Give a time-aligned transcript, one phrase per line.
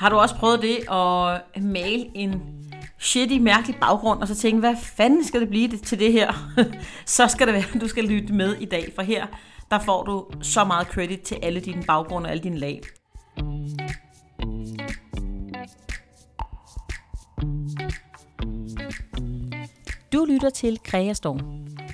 [0.00, 2.42] Har du også prøvet det at male en
[2.98, 6.32] shitty, mærkelig baggrund, og så tænke, hvad fanden skal det blive til det her?
[7.16, 9.26] så skal det være, at du skal lytte med i dag, for her
[9.70, 12.82] der får du så meget credit til alle dine baggrunde og alle dine lag.
[20.12, 21.40] Du lytter til Kreastorm,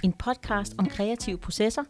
[0.04, 1.82] en podcast om kreative processer,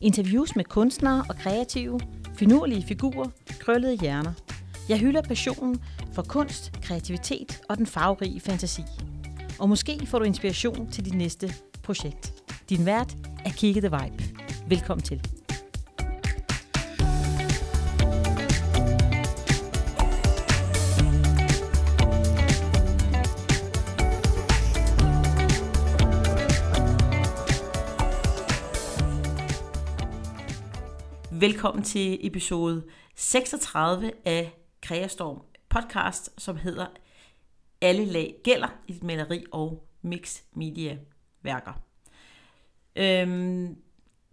[0.00, 2.00] interviews med kunstnere og kreative,
[2.34, 3.28] finurlige figurer,
[3.60, 4.32] krøllede hjerner.
[4.88, 8.82] Jeg hylder passionen for kunst, kreativitet og den farverige fantasi.
[9.58, 12.32] Og måske får du inspiration til dit næste projekt.
[12.68, 14.24] Din vært er Kigge The Vibe.
[14.68, 15.22] Velkommen til.
[31.40, 32.82] Velkommen til episode
[33.16, 36.86] 36 af Kreastorm podcast, som hedder
[37.80, 40.98] Alle lag gælder i dit maleri og mix media
[41.42, 41.72] værker.
[42.96, 43.76] Øhm,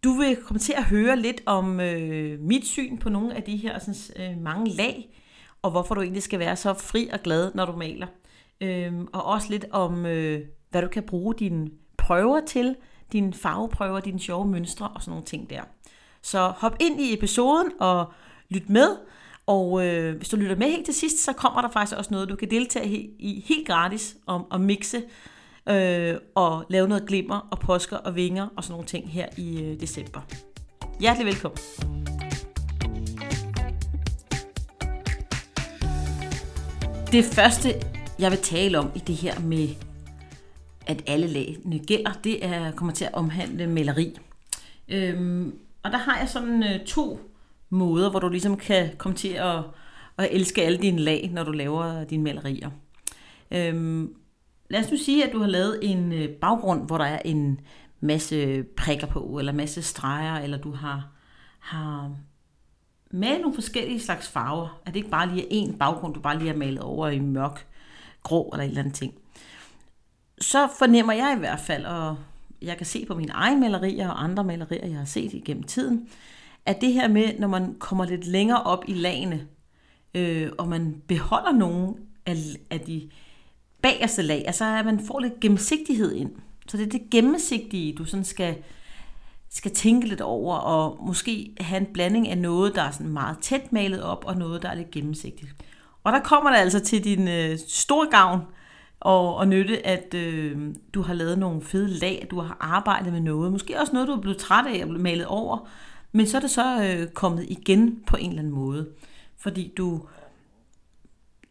[0.04, 3.58] du vil komme til at høre lidt om øh, mit syn på nogle af de
[3.58, 5.10] her sådan, øh, mange lag,
[5.62, 8.08] og hvorfor du egentlig skal være så fri og glad, når du maler.
[8.62, 12.76] Øhm, og også lidt om, øh, hvad du kan bruge dine prøver til,
[13.12, 15.62] dine farveprøver, dine sjove mønstre og sådan nogle ting der.
[16.22, 18.12] Så hop ind i episoden og
[18.50, 18.98] lyt med.
[19.48, 22.30] Og øh, hvis du lytter med helt til sidst, så kommer der faktisk også noget,
[22.30, 25.04] du kan deltage i helt gratis om at mixe
[25.70, 29.62] øh, og lave noget glimmer og påsker og vinger og sådan nogle ting her i
[29.62, 30.22] øh, december.
[31.00, 31.58] Hjertelig velkommen.
[37.12, 37.70] Det første,
[38.20, 39.70] jeg vil tale om i det her med,
[40.88, 44.18] at alle lagene gælder, det er, kommer til at omhandle maleri.
[44.90, 47.20] Øhm, og der har jeg sådan øh, to
[47.70, 49.64] måder, hvor du ligesom kan komme til at,
[50.18, 52.70] at elske alle dine lag, når du laver dine malerier.
[53.52, 54.14] Øhm,
[54.70, 57.60] lad os nu sige, at du har lavet en øh, baggrund, hvor der er en
[58.00, 61.08] masse prikker på, eller masse streger, eller du har,
[61.60, 62.12] har
[63.12, 64.82] malet nogle forskellige slags farver.
[64.86, 67.20] At det ikke bare lige er en baggrund, du bare lige har malet over i
[67.20, 67.68] mørk,
[68.24, 69.14] grå eller et eller andet ting.
[70.42, 72.18] Så fornemmer jeg i hvert fald, og
[72.62, 76.10] jeg kan se på mine egne malerier og andre malerier, jeg har set igennem tiden,
[76.68, 79.48] at det her med, når man kommer lidt længere op i lagene,
[80.14, 81.96] øh, og man beholder nogle
[82.26, 82.36] af,
[82.70, 83.10] af de
[83.82, 86.32] bagerste lag, altså at man får lidt gennemsigtighed ind.
[86.68, 88.56] Så det er det gennemsigtige, du sådan skal,
[89.50, 93.38] skal tænke lidt over, og måske have en blanding af noget, der er sådan meget
[93.42, 95.56] tæt malet op, og noget, der er lidt gennemsigtigt.
[96.04, 98.42] Og der kommer det altså til din øh, store gavn,
[99.00, 100.58] og, og nytte, at øh,
[100.94, 103.52] du har lavet nogle fede lag, du har arbejdet med noget.
[103.52, 105.68] Måske også noget, du er blevet træt af at blive malet over,
[106.12, 108.90] men så er det så øh, kommet igen på en eller anden måde.
[109.38, 110.02] Fordi du,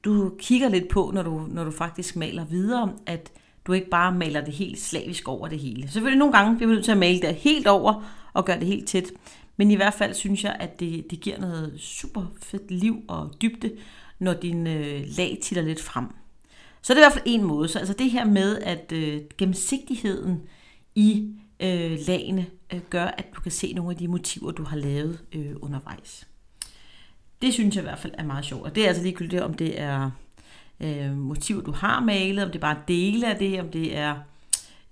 [0.04, 3.32] du kigger lidt på, når du, når du faktisk maler videre, at
[3.66, 5.88] du ikke bare maler det helt slavisk over det hele.
[5.88, 8.66] Selvfølgelig nogle gange bliver vi nødt til at male det helt over og gøre det
[8.66, 9.12] helt tæt.
[9.56, 13.34] Men i hvert fald synes jeg, at det, det giver noget super fedt liv og
[13.42, 13.72] dybde,
[14.18, 16.06] når din øh, lag titter lidt frem.
[16.82, 17.68] Så det er i hvert fald en måde.
[17.68, 20.42] Så altså det her med, at øh, gennemsigtigheden
[20.94, 24.76] i øh, lagene øh, gør, at du kan se nogle af de motiver, du har
[24.76, 26.26] lavet øh, undervejs.
[27.42, 28.64] Det synes jeg i hvert fald er meget sjovt.
[28.64, 30.10] Og det er altså ligegyldigt, om det er
[30.80, 34.16] øh, motiver, du har malet, om det er bare dele af det, om det er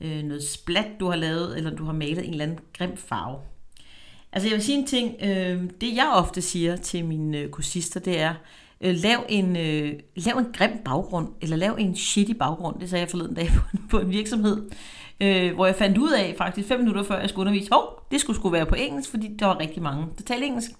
[0.00, 3.38] øh, noget splat, du har lavet, eller du har malet en eller anden grim farve.
[4.32, 8.00] Altså jeg vil sige en ting, øh, det jeg ofte siger til mine øh, kursister,
[8.00, 8.34] det er,
[8.80, 13.00] øh, lav, en, øh, lav en grim baggrund, eller lav en shitty baggrund, det sagde
[13.00, 14.70] jeg forleden dag på, på en virksomhed,
[15.20, 18.20] øh, hvor jeg fandt ud af faktisk fem minutter før jeg skulle undervise, hov, det
[18.20, 20.70] skulle skulle være på engelsk, fordi der var rigtig mange, der talte engelsk.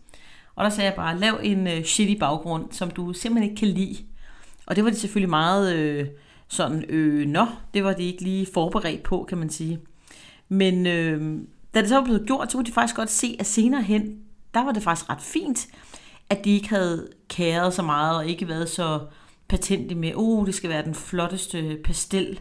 [0.57, 3.69] Og der sagde jeg bare, lav en øh, shitty baggrund, som du simpelthen ikke kan
[3.69, 3.97] lide.
[4.67, 6.07] Og det var de selvfølgelig meget øh,
[6.49, 9.81] sådan, øh, nå, det var de ikke lige forberedt på, kan man sige.
[10.49, 11.41] Men øh,
[11.75, 14.19] da det så var blevet gjort, så kunne de faktisk godt se, at senere hen,
[14.55, 15.67] der var det faktisk ret fint,
[16.31, 19.01] at de ikke havde kæret så meget, og ikke været så
[19.49, 22.41] patente med, oh, det skal være den flotteste pastel,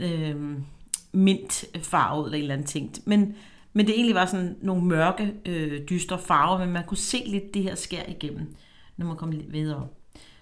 [0.00, 0.36] øh,
[1.14, 2.92] mintfarvet eller en eller anden ting.
[3.04, 3.34] Men,
[3.72, 7.54] men det egentlig var sådan nogle mørke, øh, dystre farver, men man kunne se lidt
[7.54, 8.54] det her skær igennem,
[8.96, 9.88] når man kom lidt videre.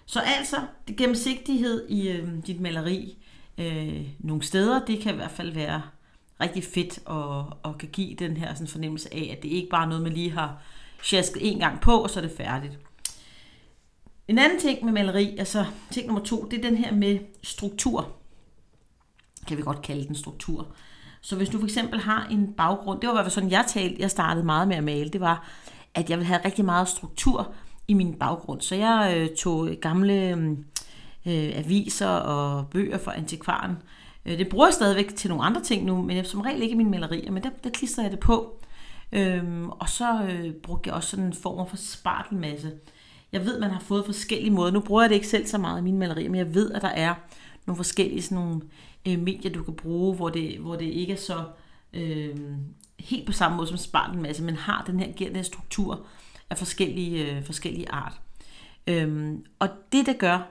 [0.05, 3.17] Så altså, det gennemsigtighed i øh, dit maleri
[3.57, 5.81] øh, nogle steder, det kan i hvert fald være
[6.41, 9.83] rigtig fedt og, og kan give den her sådan fornemmelse af, at det ikke bare
[9.83, 10.61] er noget, man lige har
[11.03, 12.79] sjasket en gang på, og så er det færdigt.
[14.27, 18.15] En anden ting med maleri, altså ting nummer to, det er den her med struktur.
[19.47, 20.67] Kan vi godt kalde den struktur.
[21.21, 23.65] Så hvis du for eksempel har en baggrund, det var i hvert fald sådan, jeg
[23.67, 25.47] talte, jeg startede meget med at male, det var,
[25.93, 27.53] at jeg ville have rigtig meget struktur
[27.87, 28.61] i min baggrund.
[28.61, 30.31] Så jeg øh, tog gamle
[31.25, 33.77] øh, aviser og bøger fra antikvaren.
[34.25, 36.73] Øh, det bruger jeg stadigvæk til nogle andre ting nu, men jeg som regel ikke
[36.73, 38.63] i mine malerier, men der, der klister jeg det på.
[39.11, 42.71] Øhm, og så øh, brugte jeg også sådan en form for spartelmasse.
[43.31, 44.71] Jeg ved, man har fået forskellige måder.
[44.71, 46.81] Nu bruger jeg det ikke selv så meget i mine malerier, men jeg ved, at
[46.81, 47.13] der er
[47.65, 48.61] nogle forskellige sådan nogle,
[49.07, 51.43] øh, medier, du kan bruge, hvor det, hvor det ikke er så
[51.93, 52.35] øh,
[52.99, 56.05] helt på samme måde som spartelmasse, men altså, har den her, giver den her struktur
[56.49, 58.21] af forskellige, øh, forskellige art.
[58.87, 60.47] Øhm, og det, der gør,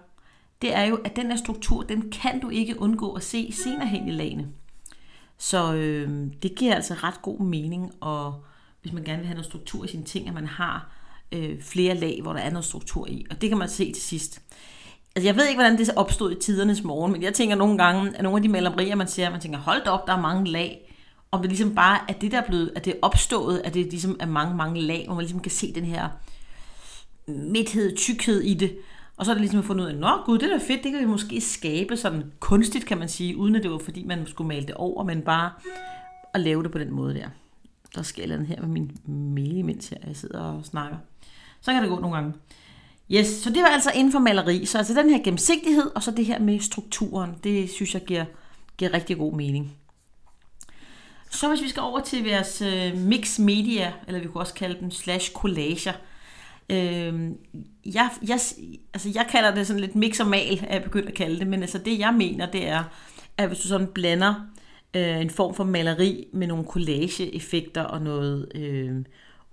[0.62, 3.86] det er jo, at den her struktur, den kan du ikke undgå at se senere
[3.86, 4.48] hen i lagene.
[5.38, 8.44] Så øh, det giver altså ret god mening, og
[8.82, 10.92] hvis man gerne vil have noget struktur i sine ting, at man har
[11.32, 13.26] øh, flere lag, hvor der er noget struktur i.
[13.30, 14.42] Og det kan man se til sidst.
[15.16, 18.16] Altså, jeg ved ikke, hvordan det opstod i tidernes morgen, men jeg tænker nogle gange,
[18.16, 20.50] at nogle af de malerier, man ser, man tænker, hold da op, der er mange
[20.50, 20.94] lag.
[21.30, 23.86] Om det ligesom bare er det, der er blevet, at det er opstået, at det
[23.86, 26.08] ligesom er mange, mange lag, hvor man ligesom kan se den her
[27.26, 28.76] midthed, tykkhed i det.
[29.16, 30.92] Og så er det ligesom fundet ud af, nå gud, det er da fedt, det
[30.92, 34.26] kan vi måske skabe sådan kunstigt, kan man sige, uden at det var fordi, man
[34.26, 35.50] skulle male det over, men bare
[36.34, 37.26] at lave det på den måde der.
[37.94, 38.90] Der sker den her med min
[39.34, 40.96] mail, mens jeg sidder og snakker.
[41.60, 42.32] Så kan det gå nogle gange.
[43.14, 44.66] Yes, så det var altså inden for maleri.
[44.66, 48.24] Så altså den her gennemsigtighed, og så det her med strukturen, det synes jeg giver,
[48.78, 49.76] giver rigtig god mening.
[51.30, 54.80] Så hvis vi skal over til vores øh, mix media, eller vi kunne også kalde
[54.80, 55.92] dem slash collager.
[56.70, 57.30] Øh,
[57.86, 58.40] jeg, jeg,
[58.94, 61.46] altså jeg kalder det sådan lidt mix og mal, er jeg begyndt at kalde det,
[61.46, 62.84] men altså det jeg mener, det er,
[63.38, 64.34] at hvis du sådan blander
[64.94, 68.96] øh, en form for maleri med nogle collage-effekter og noget øh,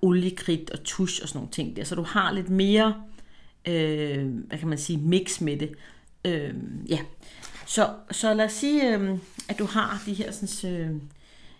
[0.01, 2.93] oliekridt og tusch og sådan nogle ting der, så du har lidt mere,
[3.67, 5.71] øh, hvad kan man sige, mix med det.
[6.25, 6.53] Øh,
[6.89, 6.99] ja.
[7.65, 9.17] Så, så lad os sige, øh,
[9.49, 10.91] at du har de her sådan, øh,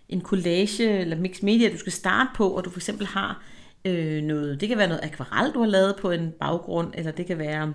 [0.08, 3.42] en collage eller mix media, du skal starte på, og du for eksempel har
[3.84, 7.26] øh, noget, det kan være noget akvarel, du har lavet på en baggrund, eller det
[7.26, 7.72] kan være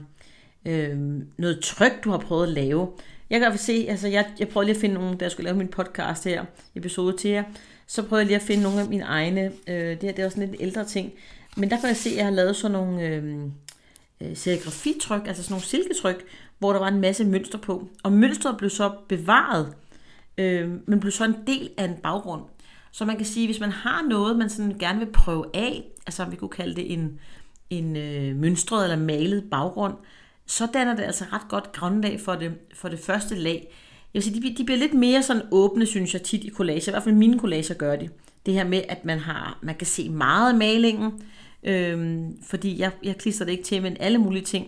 [0.66, 0.98] øh,
[1.38, 2.90] noget tryk, du har prøvet at lave.
[3.30, 5.58] Jeg kan se, altså jeg, jeg prøvede lige at finde nogle, da jeg skulle lave
[5.58, 6.46] min podcast her,
[6.76, 7.44] episode til jer,
[7.88, 10.26] så prøvede jeg lige at finde nogle af mine egne, øh, det her det er
[10.26, 11.14] også sådan lidt ældre ting,
[11.58, 13.36] men der kan jeg se, at jeg har lavet sådan nogle øh,
[14.30, 16.26] øh, serigrafitryk, altså sådan nogle silketryk,
[16.60, 19.74] hvor der var en masse mønster på, og mønstret blev så bevaret,
[20.38, 22.42] øh, men blev så en del af en baggrund.
[22.92, 26.26] Så man kan sige, hvis man har noget, man sådan gerne vil prøve af, altså
[26.26, 27.20] vi kunne kalde det en,
[27.70, 29.94] en øh, mønstret eller malet baggrund,
[30.46, 33.74] så danner det altså ret godt grundlag for det, for det første lag.
[34.14, 36.90] Jeg vil sige, de, de bliver lidt mere sådan åbne, synes jeg, tit i collager.
[36.90, 38.10] I hvert fald mine collager gør de.
[38.46, 41.12] Det her med, at man, har, man kan se meget af malingen,
[41.66, 44.68] øhm, fordi jeg, jeg klister det ikke til, men alle mulige ting.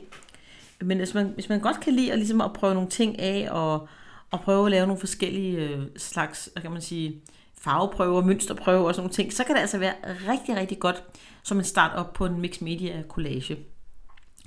[0.81, 3.47] Men hvis man, hvis man godt kan lide at, ligesom at prøve nogle ting af,
[3.51, 3.88] og,
[4.31, 7.21] og prøve at lave nogle forskellige øh, slags, hvad kan man sige,
[7.57, 9.94] farveprøver, mønsterprøver og sådan nogle ting, så kan det altså være
[10.29, 11.03] rigtig, rigtig godt
[11.44, 13.57] som en start op på en mixed media collage.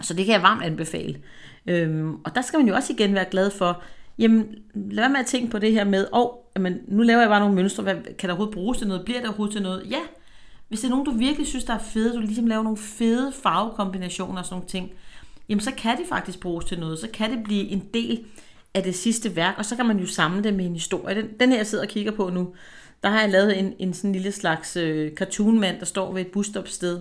[0.03, 1.21] Så det kan jeg varmt anbefale.
[1.67, 3.83] Øhm, og der skal man jo også igen være glad for,
[4.19, 7.21] jamen lad være med at tænke på det her med, åh, oh, men nu laver
[7.21, 9.63] jeg bare nogle mønstre, hvad, kan der overhovedet bruges til noget, bliver der overhovedet til
[9.63, 9.87] noget?
[9.91, 10.01] Ja,
[10.71, 13.33] hvis det er nogen, du virkelig synes, der er fede, du ligesom laver nogle fede
[13.43, 14.91] farvekombinationer og sådan nogle ting,
[15.49, 18.25] jamen så kan det faktisk bruges til noget, så kan det blive en del
[18.75, 21.15] af det sidste værk, og så kan man jo samle det med en historie.
[21.15, 22.55] Den, den her, jeg sidder og kigger på nu,
[23.03, 26.27] der har jeg lavet en, en sådan lille slags øh, cartoonmand, der står ved et
[26.27, 27.01] busstopsted.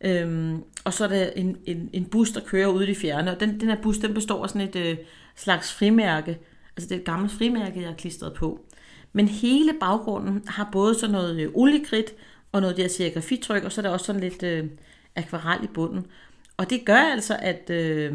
[0.00, 3.40] Øhm, og så er der en, en, en bus, der kører ude i fjerne, og
[3.40, 4.96] den, den her bus, den består af sådan et øh,
[5.36, 6.38] slags frimærke.
[6.76, 8.60] Altså det er et gammelt frimærke, jeg har klistret på.
[9.12, 12.14] Men hele baggrunden har både sådan noget øh, oliekridt,
[12.52, 14.66] og noget der serigrafitryk, og så er der også sådan lidt øh,
[15.16, 16.06] akvarel i bunden.
[16.56, 18.14] Og det gør altså, at, øh,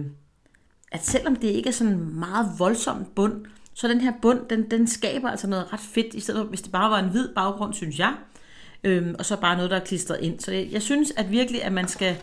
[0.91, 4.87] at selvom det ikke er sådan meget voldsom bund, så den her bund, den, den
[4.87, 7.73] skaber altså noget ret fedt, i stedet for hvis det bare var en hvid baggrund,
[7.73, 8.15] synes jeg.
[8.83, 10.39] Øhm, og så bare noget, der er klistret ind.
[10.39, 12.17] Så jeg, jeg synes at virkelig, at man skal,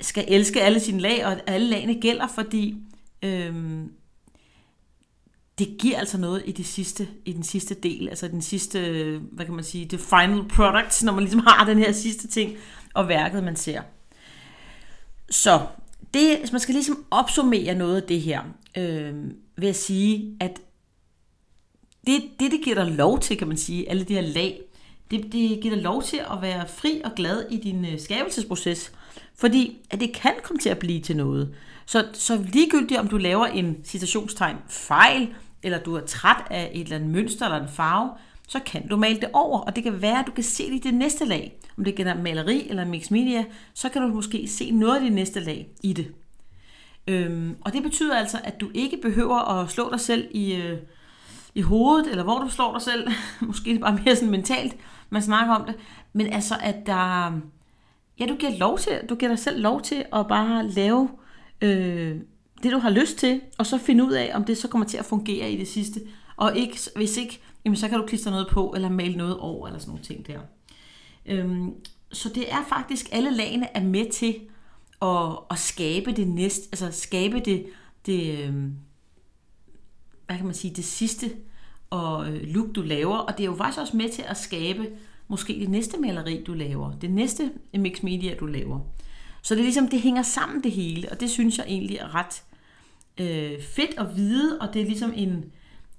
[0.00, 2.76] skal elske alle sine lag, og at alle lagene gælder, fordi
[3.22, 3.90] øhm,
[5.58, 8.78] det giver altså noget i det sidste, i den sidste del, altså den sidste,
[9.32, 12.56] hvad kan man sige, det final product, når man ligesom har den her sidste ting,
[12.94, 13.82] og værket, man ser.
[15.30, 15.66] Så
[16.14, 18.42] det, man skal ligesom opsummere noget af det her,
[18.76, 19.14] øh,
[19.56, 20.60] vil jeg sige, at
[22.06, 24.60] det, det, det giver dig lov til, kan man sige, alle de her lag,
[25.10, 28.92] det, det giver dig lov til at være fri og glad i din øh, skabelsesproces,
[29.34, 31.54] fordi at det kan komme til at blive til noget.
[31.86, 36.80] Så, så ligegyldigt om du laver en citationstegn fejl, eller du er træt af et
[36.80, 38.10] eller andet mønster eller en farve,
[38.48, 40.74] så kan du male det over, og det kan være, at du kan se det
[40.74, 41.58] i det næste lag.
[41.78, 43.44] Om det er maleri eller mix media,
[43.74, 46.12] så kan du måske se noget af det næste lag i det.
[47.06, 50.78] Øhm, og det betyder altså, at du ikke behøver at slå dig selv i, øh,
[51.54, 53.08] i hovedet, eller hvor du slår dig selv.
[53.40, 54.76] Måske det bare mere sådan mentalt,
[55.10, 55.74] man snakker om det.
[56.12, 57.32] Men altså, at der,
[58.20, 61.08] ja, du giver, lov til, du giver dig selv lov til at bare lave
[61.60, 62.16] øh,
[62.62, 64.96] det, du har lyst til, og så finde ud af, om det så kommer til
[64.96, 66.00] at fungere i det sidste.
[66.36, 69.66] Og ikke, hvis ikke, jamen, så kan du klistre noget på, eller male noget over,
[69.66, 70.40] eller sådan nogle ting der.
[71.26, 71.74] Øhm,
[72.12, 74.40] så det er faktisk, alle lagene er med til
[75.02, 77.66] at, at skabe det næste, altså skabe det,
[78.06, 78.74] det øhm,
[80.26, 81.30] hvad kan man sige, det sidste
[81.90, 83.16] og øh, look, du laver.
[83.16, 84.86] Og det er jo faktisk også med til at skabe
[85.28, 86.92] måske det næste maleri, du laver.
[86.92, 88.80] Det næste mix media, du laver.
[89.44, 92.14] Så det er ligesom, det hænger sammen det hele, og det synes jeg egentlig er
[92.14, 92.42] ret
[93.20, 95.44] øh, fedt at vide, og det er ligesom en,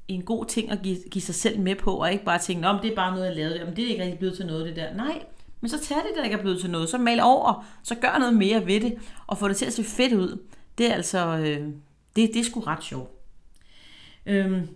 [0.08, 2.80] en god ting at give, give sig selv med på, og ikke bare tænke, om
[2.82, 4.76] det er bare noget, jeg lavede, om det er ikke rigtig blevet til noget, det
[4.76, 4.94] der.
[4.94, 5.24] Nej,
[5.62, 8.18] men så tag det, der ikke er blevet til noget, så mal over, så gør
[8.20, 8.98] noget mere ved det,
[9.28, 10.40] og få det til at se fedt ud.
[10.78, 11.68] Det er altså, øh,
[12.16, 13.12] det, det er sgu ret sjovt.
[14.26, 14.68] Øhm,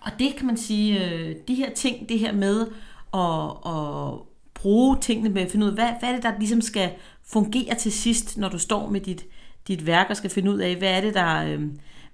[0.00, 2.66] og det kan man sige, øh, de her ting, det her med
[3.14, 6.60] at, at bruge tingene med at finde ud af, hvad, hvad er det, der ligesom
[6.60, 6.90] skal
[7.26, 9.26] fungerer til sidst, når du står med dit,
[9.68, 11.44] dit værk og skal finde ud af, hvad er det, der...
[11.44, 11.60] Øh,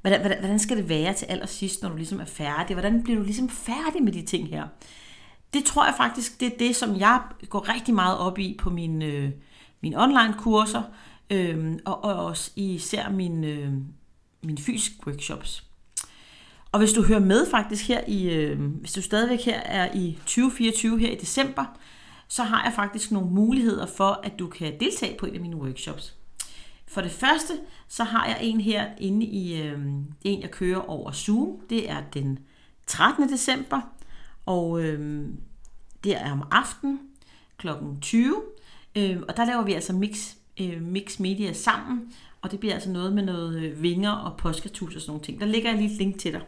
[0.00, 2.74] hvordan, hvordan, hvordan skal det være til allersidst, når du ligesom er færdig?
[2.74, 4.66] Hvordan bliver du ligesom færdig med de ting her?
[5.54, 8.70] Det tror jeg faktisk, det er det, som jeg går rigtig meget op i på
[8.70, 9.30] mine, øh,
[9.80, 10.82] mine online-kurser,
[11.30, 13.72] øh, og, og også især mine, øh,
[14.42, 15.64] mine fysiske workshops.
[16.72, 20.18] Og hvis du hører med faktisk her i, øh, hvis du stadigvæk her er i
[20.26, 21.64] 2024 her i december,
[22.28, 25.56] så har jeg faktisk nogle muligheder for, at du kan deltage på en af mine
[25.56, 26.14] workshops.
[26.86, 27.52] For det første,
[27.88, 29.80] så har jeg en her inde i øh,
[30.22, 31.60] en, jeg kører over Zoom.
[31.70, 32.38] Det er den
[32.86, 33.28] 13.
[33.28, 33.80] december,
[34.46, 35.28] og øh,
[36.04, 37.00] det er om aftenen
[37.58, 37.68] kl.
[38.00, 38.42] 20.
[38.96, 42.90] Øh, og der laver vi altså mix, øh, mix media sammen, og det bliver altså
[42.90, 45.40] noget med noget øh, vinger og påskatus og sådan nogle ting.
[45.40, 46.42] Der ligger jeg lige et link til dig.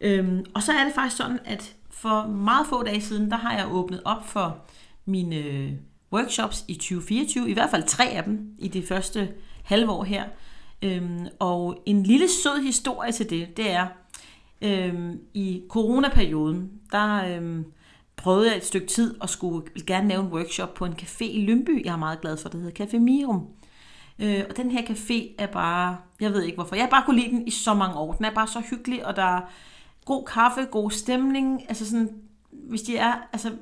[0.00, 3.56] Øhm, og så er det faktisk sådan, at for meget få dage siden, der har
[3.56, 4.58] jeg åbnet op for
[5.06, 5.72] mine øh,
[6.12, 9.32] workshops i 2024, i hvert fald tre af dem i det første
[9.64, 10.24] halvår her.
[10.82, 13.86] Øhm, og en lille sød historie til det, det er,
[14.62, 17.64] øhm, i coronaperioden, der øhm,
[18.16, 21.44] prøvede jeg et stykke tid og skulle gerne lave en workshop på en café i
[21.46, 23.46] Lønby, jeg er meget glad for, det hedder Café Mirum.
[24.18, 27.20] Øh, og den her café er bare, jeg ved ikke hvorfor, jeg har bare kunne
[27.20, 28.12] lide den i så mange år.
[28.12, 29.40] Den er bare så hyggelig, og der er
[30.04, 31.62] god kaffe, god stemning.
[31.68, 32.10] Altså sådan,
[32.50, 33.52] hvis de er, altså,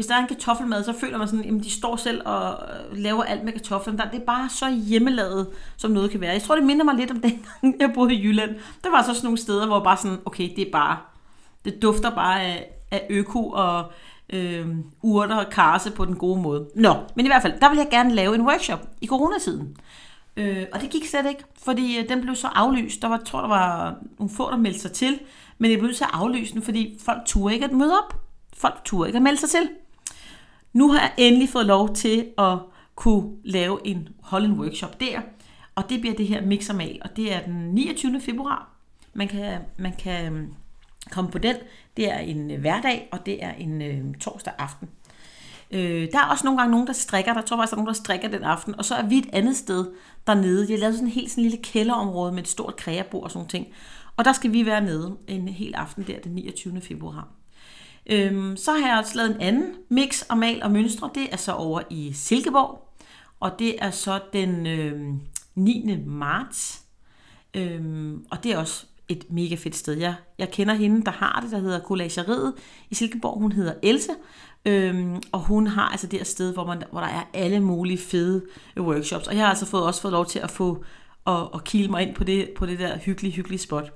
[0.00, 2.98] hvis der er en kartoffelmad, så føler man sådan, at de står selv og øh,
[2.98, 3.98] laver alt med kartoflen.
[3.98, 6.32] Der, det er bare så hjemmelavet, som noget kan være.
[6.32, 8.50] Jeg tror, det minder mig lidt om den gang, jeg boede i Jylland.
[8.84, 10.98] Der var så sådan nogle steder, hvor bare sådan, okay, det er bare,
[11.64, 13.92] det dufter bare af, af øko og
[14.32, 14.66] øh,
[15.02, 16.68] urter og karse på den gode måde.
[16.74, 19.76] Nå, men i hvert fald, der vil jeg gerne lave en workshop i coronatiden.
[20.36, 23.02] Øh, og det gik slet ikke, fordi øh, den blev så aflyst.
[23.02, 25.18] Der var, tror, der var nogle få, der meldte sig til,
[25.58, 28.20] men det blev så aflyst fordi folk turde ikke at møde op.
[28.56, 29.68] Folk turde ikke at melde sig til.
[30.72, 32.58] Nu har jeg endelig fået lov til at
[32.94, 35.20] kunne lave en, holde en workshop der,
[35.74, 38.20] og det bliver det her mixermal, og det er den 29.
[38.20, 38.68] februar.
[39.14, 40.54] Man kan, man kan øhm,
[41.10, 41.56] komme på den.
[41.96, 44.88] Det er en øh, hverdag, og det er en øh, torsdag aften.
[45.70, 47.34] Øh, der er også nogle gange nogen, der strikker.
[47.34, 48.74] Der tror faktisk, der er nogen, der strikker den aften.
[48.74, 49.92] Og så er vi et andet sted
[50.26, 50.66] dernede.
[50.68, 53.30] Jeg har lavet sådan en helt sådan en lille kælderområde med et stort kreabord og
[53.30, 53.66] sådan ting.
[54.16, 56.80] Og der skal vi være nede en hel aften der den 29.
[56.80, 57.28] februar.
[58.06, 61.10] Øhm, så har jeg også lavet en anden mix og mal og mønstre.
[61.14, 62.88] Det er så over i Silkeborg.
[63.40, 65.14] Og det er så den øh,
[65.54, 65.98] 9.
[66.06, 66.82] marts.
[67.54, 69.94] Øhm, og det er også et mega fedt sted.
[69.94, 72.54] Jeg, jeg kender hende, der har det, der hedder Collageriet
[72.90, 73.40] i Silkeborg.
[73.40, 74.12] Hun hedder Else,
[74.64, 77.98] øhm, og hun har altså det her sted, hvor, man, hvor der er alle mulige
[77.98, 78.44] fede
[78.76, 79.26] øh, workshops.
[79.26, 80.84] Og jeg har altså fået, også fået lov til at få
[81.24, 83.92] og, og kile mig ind på det, på det der hyggelige, hyggelige spot.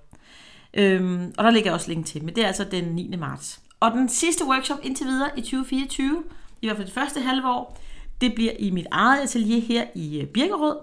[0.74, 3.16] Øhm, og der ligger også link til, men det er altså den 9.
[3.18, 3.60] marts.
[3.84, 6.22] Og den sidste workshop indtil videre i 2024,
[6.62, 7.78] i hvert fald det første halve år,
[8.20, 10.76] det bliver i mit eget atelier her i øh, Birkerød,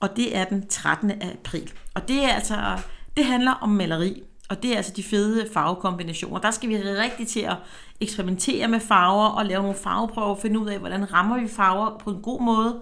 [0.00, 1.10] og det er den 13.
[1.10, 1.72] april.
[1.94, 2.78] Og det er altså
[3.16, 6.40] det handler om maleri, og det er altså de fede farvekombinationer.
[6.40, 7.56] Der skal vi rigtig til at
[8.00, 12.10] eksperimentere med farver og lave nogle farveprøver finde ud af, hvordan rammer vi farver på
[12.10, 12.80] en god måde.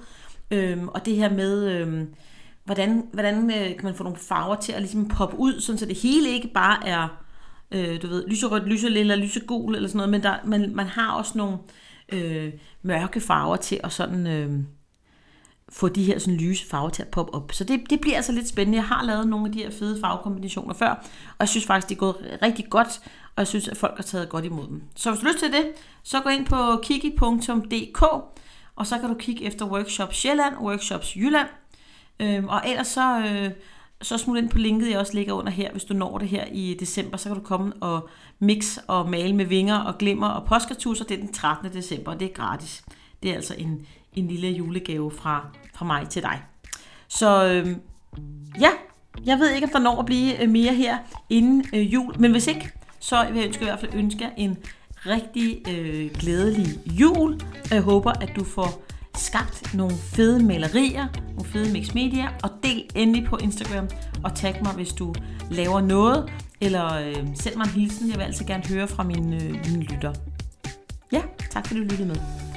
[0.51, 2.15] Øhm, og det her med, øhm,
[2.65, 5.87] hvordan, hvordan øh, kan man få nogle farver til at ligesom poppe ud, sådan så
[5.87, 7.09] det hele ikke bare er
[7.71, 11.39] øh, du ved, lyserødt, lyserlilla, lysegul eller sådan noget, men der, man, man har også
[11.39, 11.59] nogle
[12.13, 14.27] øh, mørke farver til at sådan...
[14.27, 14.61] Øh,
[15.73, 17.53] få de her sådan lyse farver til at poppe op.
[17.53, 18.79] Så det, det bliver altså lidt spændende.
[18.79, 20.91] Jeg har lavet nogle af de her fede farvekombinationer før,
[21.29, 23.01] og jeg synes faktisk, det er gået rigtig godt,
[23.37, 24.83] og jeg synes, at folk har taget godt imod dem.
[24.97, 25.67] Så hvis du har lyst til det,
[26.03, 28.03] så gå ind på kiki.dk,
[28.77, 31.49] og så kan du kigge efter Workshops Sjælland, Workshops Jylland,
[32.21, 33.51] øhm, og ellers så, øh,
[34.03, 36.45] så smut ind på linket, jeg også ligger under her, hvis du når det her
[36.53, 40.47] i december, så kan du komme og mix og male med vinger og glimmer og
[40.47, 41.05] påskatusser.
[41.05, 41.73] Det er den 13.
[41.73, 42.85] december, og det er gratis.
[43.23, 46.43] Det er altså en, en lille julegave fra, fra mig til dig.
[47.09, 47.77] Så øh,
[48.61, 48.71] ja,
[49.27, 50.99] jeg ved ikke, om der når at blive øh, mere her
[51.31, 54.59] inden øh, jul, men hvis ikke, så vil jeg ønske, i hvert fald ønske en
[55.07, 57.41] rigtig øh, glædelig jul,
[57.71, 58.83] jeg håber, at du får
[59.19, 61.07] skabt nogle fede malerier,
[61.37, 63.89] nogle fede mix media, og del endelig på Instagram,
[64.25, 65.15] og tag mig, hvis du
[65.51, 68.09] laver noget, eller øh, send mig en hilsen.
[68.11, 70.13] Jeg vil altid gerne høre fra mine, øh, mine lytter.
[71.13, 72.48] Ja, tak fordi du lyttede med.